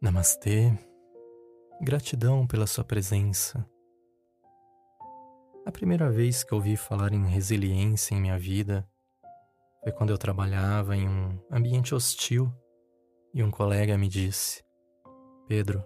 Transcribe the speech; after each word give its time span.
Namastê, 0.00 0.72
gratidão 1.80 2.46
pela 2.46 2.66
sua 2.66 2.84
presença. 2.84 3.68
A 5.64 5.72
primeira 5.72 6.10
vez 6.10 6.44
que 6.44 6.54
ouvi 6.54 6.76
falar 6.76 7.12
em 7.12 7.26
resiliência 7.26 8.14
em 8.14 8.20
minha 8.20 8.38
vida 8.38 8.88
foi 9.82 9.90
quando 9.90 10.10
eu 10.10 10.18
trabalhava 10.18 10.96
em 10.96 11.08
um 11.08 11.38
ambiente 11.50 11.94
hostil 11.94 12.52
e 13.34 13.42
um 13.42 13.50
colega 13.50 13.98
me 13.98 14.08
disse: 14.08 14.62
Pedro, 15.48 15.84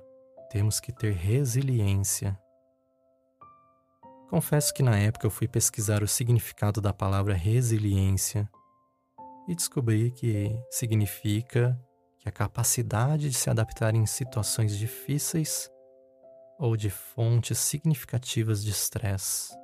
temos 0.50 0.80
que 0.80 0.92
ter 0.92 1.12
resiliência. 1.12 2.38
Confesso 4.28 4.74
que 4.74 4.82
na 4.82 4.98
época 4.98 5.26
eu 5.26 5.30
fui 5.30 5.48
pesquisar 5.48 6.02
o 6.02 6.08
significado 6.08 6.80
da 6.80 6.92
palavra 6.92 7.34
resiliência 7.34 8.48
e 9.48 9.54
descobri 9.54 10.10
que 10.10 10.58
significa 10.70 11.78
que 12.18 12.28
a 12.28 12.32
capacidade 12.32 13.30
de 13.30 13.36
se 13.36 13.48
adaptar 13.48 13.94
em 13.94 14.06
situações 14.06 14.76
difíceis 14.76 15.70
ou 16.58 16.76
de 16.76 16.90
fontes 16.90 17.58
significativas 17.58 18.62
de 18.62 18.70
estresse. 18.70 19.54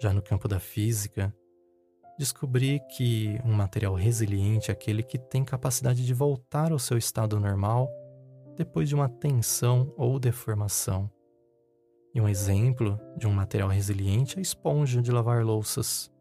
Já 0.00 0.12
no 0.12 0.20
campo 0.22 0.46
da 0.46 0.60
física, 0.60 1.34
descobri 2.18 2.80
que 2.96 3.40
um 3.44 3.52
material 3.52 3.94
resiliente 3.94 4.70
é 4.70 4.72
aquele 4.72 5.02
que 5.02 5.18
tem 5.18 5.44
capacidade 5.44 6.04
de 6.04 6.12
voltar 6.12 6.72
ao 6.72 6.78
seu 6.78 6.98
estado 6.98 7.40
normal 7.40 7.88
depois 8.56 8.88
de 8.88 8.94
uma 8.94 9.08
tensão 9.08 9.92
ou 9.96 10.18
deformação. 10.18 11.10
E 12.14 12.20
um 12.20 12.28
exemplo 12.28 13.00
de 13.16 13.26
um 13.26 13.32
material 13.32 13.68
resiliente 13.68 14.36
é 14.36 14.40
a 14.40 14.42
esponja 14.42 15.00
de 15.00 15.10
lavar 15.10 15.42
louças, 15.42 16.12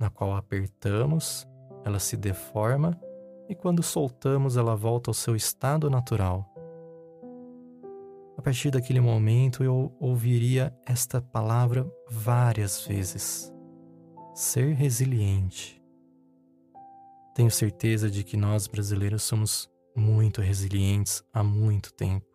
na 0.00 0.08
qual 0.08 0.34
apertamos, 0.34 1.46
ela 1.84 1.98
se 1.98 2.16
deforma 2.16 2.98
e 3.46 3.54
quando 3.54 3.82
soltamos 3.82 4.56
ela 4.56 4.74
volta 4.74 5.10
ao 5.10 5.14
seu 5.14 5.36
estado 5.36 5.90
natural. 5.90 6.50
A 8.38 8.42
partir 8.42 8.70
daquele 8.70 9.00
momento 9.00 9.62
eu 9.62 9.94
ouviria 10.00 10.74
esta 10.86 11.20
palavra 11.20 11.86
várias 12.08 12.86
vezes: 12.86 13.52
ser 14.34 14.72
resiliente. 14.72 15.78
Tenho 17.34 17.50
certeza 17.50 18.10
de 18.10 18.24
que 18.24 18.38
nós 18.38 18.66
brasileiros 18.66 19.22
somos 19.22 19.70
muito 19.94 20.40
resilientes 20.40 21.22
há 21.32 21.42
muito 21.42 21.92
tempo, 21.92 22.26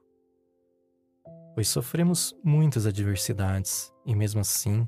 pois 1.55 1.67
sofremos 1.67 2.35
muitas 2.43 2.85
adversidades 2.85 3.91
e, 4.05 4.13
mesmo 4.13 4.41
assim, 4.41 4.87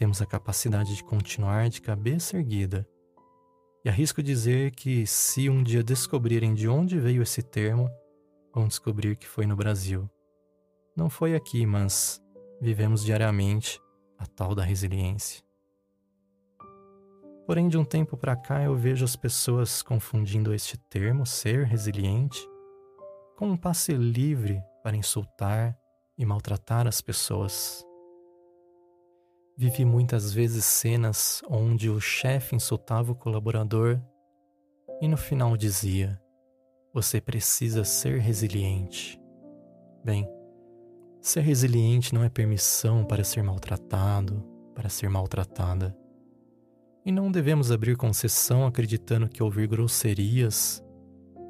temos 0.00 0.22
a 0.22 0.26
capacidade 0.26 0.96
de 0.96 1.04
continuar 1.04 1.68
de 1.68 1.82
cabeça 1.82 2.38
erguida 2.38 2.88
e 3.84 3.88
arrisco 3.90 4.22
dizer 4.22 4.70
que, 4.70 5.06
se 5.06 5.50
um 5.50 5.62
dia 5.62 5.82
descobrirem 5.82 6.54
de 6.54 6.66
onde 6.66 6.98
veio 6.98 7.22
esse 7.22 7.42
termo, 7.42 7.86
vão 8.50 8.66
descobrir 8.66 9.14
que 9.14 9.28
foi 9.28 9.44
no 9.44 9.54
Brasil. 9.54 10.08
Não 10.96 11.10
foi 11.10 11.34
aqui, 11.34 11.66
mas 11.66 12.18
vivemos 12.62 13.04
diariamente 13.04 13.78
a 14.16 14.24
tal 14.24 14.54
da 14.54 14.64
resiliência. 14.64 15.44
Porém, 17.46 17.68
de 17.68 17.76
um 17.76 17.84
tempo 17.84 18.16
para 18.16 18.34
cá 18.34 18.62
eu 18.62 18.74
vejo 18.74 19.04
as 19.04 19.16
pessoas 19.16 19.82
confundindo 19.82 20.54
este 20.54 20.78
termo, 20.78 21.26
ser 21.26 21.66
resiliente, 21.66 22.40
com 23.36 23.50
um 23.50 23.56
passe 23.56 23.92
livre 23.92 24.62
para 24.82 24.96
insultar 24.96 25.76
e 26.16 26.24
maltratar 26.24 26.86
as 26.86 27.02
pessoas. 27.02 27.84
Vivi 29.60 29.84
muitas 29.84 30.32
vezes 30.32 30.64
cenas 30.64 31.42
onde 31.46 31.90
o 31.90 32.00
chefe 32.00 32.56
insultava 32.56 33.12
o 33.12 33.14
colaborador 33.14 34.00
e 35.02 35.06
no 35.06 35.18
final 35.18 35.54
dizia: 35.54 36.18
Você 36.94 37.20
precisa 37.20 37.84
ser 37.84 38.20
resiliente. 38.20 39.20
Bem, 40.02 40.26
ser 41.20 41.42
resiliente 41.42 42.14
não 42.14 42.24
é 42.24 42.30
permissão 42.30 43.04
para 43.04 43.22
ser 43.22 43.42
maltratado, 43.42 44.42
para 44.74 44.88
ser 44.88 45.10
maltratada. 45.10 45.94
E 47.04 47.12
não 47.12 47.30
devemos 47.30 47.70
abrir 47.70 47.98
concessão 47.98 48.64
acreditando 48.64 49.28
que 49.28 49.42
ouvir 49.42 49.68
grosserias 49.68 50.82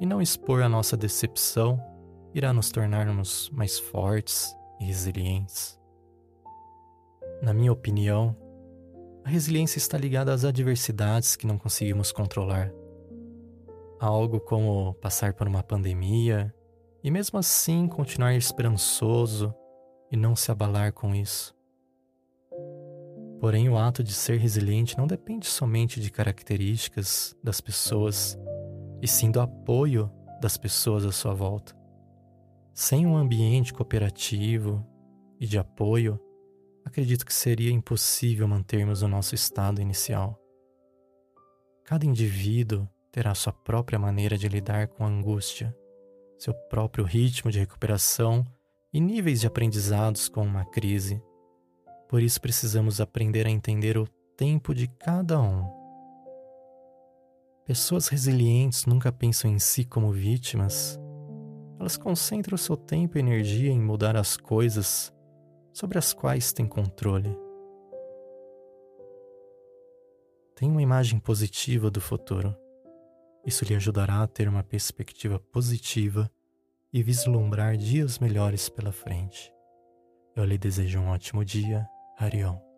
e 0.01 0.05
não 0.05 0.21
expor 0.21 0.61
a 0.61 0.67
nossa 0.67 0.97
decepção 0.97 1.81
irá 2.35 2.51
nos 2.51 2.71
tornarmos 2.71 3.49
mais 3.53 3.79
fortes 3.79 4.53
e 4.81 4.83
resilientes. 4.83 5.80
Na 7.41 7.55
minha 7.55 7.71
opinião, 7.71 8.35
a 9.25 9.29
resiliência 9.29 9.79
está 9.79 9.97
ligada 9.97 10.31
às 10.31 10.45
adversidades 10.45 11.35
que 11.35 11.47
não 11.47 11.57
conseguimos 11.57 12.11
controlar. 12.11 12.71
Algo 13.99 14.39
como 14.39 14.93
passar 14.95 15.33
por 15.33 15.47
uma 15.47 15.63
pandemia 15.63 16.53
e, 17.03 17.09
mesmo 17.09 17.39
assim, 17.39 17.87
continuar 17.87 18.35
esperançoso 18.35 19.53
e 20.11 20.15
não 20.15 20.35
se 20.35 20.51
abalar 20.51 20.93
com 20.93 21.15
isso. 21.15 21.55
Porém, 23.39 23.67
o 23.69 23.75
ato 23.75 24.03
de 24.03 24.13
ser 24.13 24.37
resiliente 24.37 24.95
não 24.95 25.07
depende 25.07 25.47
somente 25.47 25.99
de 25.99 26.11
características 26.11 27.35
das 27.43 27.59
pessoas, 27.59 28.37
e 29.01 29.07
sim 29.07 29.31
do 29.31 29.41
apoio 29.41 30.11
das 30.39 30.57
pessoas 30.57 31.03
à 31.05 31.11
sua 31.11 31.33
volta. 31.33 31.75
Sem 32.71 33.07
um 33.07 33.17
ambiente 33.17 33.73
cooperativo 33.73 34.85
e 35.39 35.47
de 35.47 35.57
apoio, 35.57 36.19
acredito 36.91 37.25
que 37.25 37.33
seria 37.33 37.71
impossível 37.71 38.45
mantermos 38.49 39.01
o 39.01 39.07
nosso 39.07 39.33
estado 39.33 39.81
inicial. 39.81 40.37
Cada 41.85 42.05
indivíduo 42.05 42.85
terá 43.13 43.33
sua 43.33 43.53
própria 43.53 43.97
maneira 43.97 44.37
de 44.37 44.49
lidar 44.49 44.89
com 44.89 45.05
a 45.05 45.07
angústia, 45.07 45.73
seu 46.37 46.53
próprio 46.53 47.05
ritmo 47.05 47.49
de 47.49 47.59
recuperação 47.59 48.45
e 48.91 48.99
níveis 48.99 49.39
de 49.39 49.47
aprendizados 49.47 50.27
com 50.27 50.41
uma 50.41 50.65
crise. 50.65 51.23
Por 52.09 52.21
isso 52.21 52.41
precisamos 52.41 52.99
aprender 52.99 53.47
a 53.47 53.49
entender 53.49 53.97
o 53.97 54.05
tempo 54.35 54.75
de 54.75 54.87
cada 54.87 55.41
um. 55.41 55.65
Pessoas 57.65 58.09
resilientes 58.09 58.85
nunca 58.85 59.13
pensam 59.13 59.49
em 59.49 59.59
si 59.59 59.85
como 59.85 60.11
vítimas. 60.11 60.99
Elas 61.79 61.95
concentram 61.95 62.57
seu 62.57 62.75
tempo 62.75 63.17
e 63.17 63.21
energia 63.21 63.71
em 63.71 63.79
mudar 63.79 64.17
as 64.17 64.35
coisas 64.35 65.13
sobre 65.73 65.97
as 65.97 66.13
quais 66.13 66.53
tem 66.53 66.65
controle. 66.65 67.37
Tenha 70.55 70.71
uma 70.71 70.81
imagem 70.81 71.19
positiva 71.19 71.89
do 71.89 71.99
futuro. 71.99 72.55
Isso 73.45 73.65
lhe 73.65 73.75
ajudará 73.75 74.21
a 74.21 74.27
ter 74.27 74.47
uma 74.47 74.63
perspectiva 74.63 75.39
positiva 75.39 76.29
e 76.93 77.01
vislumbrar 77.01 77.77
dias 77.77 78.19
melhores 78.19 78.69
pela 78.69 78.91
frente. 78.91 79.51
Eu 80.35 80.45
lhe 80.45 80.57
desejo 80.57 80.99
um 80.99 81.09
ótimo 81.09 81.43
dia, 81.43 81.87
Arion. 82.17 82.70